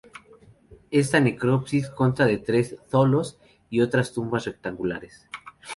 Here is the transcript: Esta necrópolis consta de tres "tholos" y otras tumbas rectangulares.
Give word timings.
Esta 0.89 1.19
necrópolis 1.19 1.87
consta 1.91 2.25
de 2.25 2.39
tres 2.39 2.75
"tholos" 2.89 3.37
y 3.69 3.81
otras 3.81 4.13
tumbas 4.13 4.45
rectangulares. 4.47 5.27